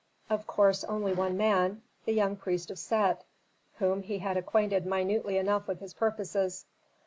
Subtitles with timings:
[0.31, 3.23] Of course only one man: the young priest of Set,
[3.75, 6.65] whom he had acquainted minutely enough with his purposes.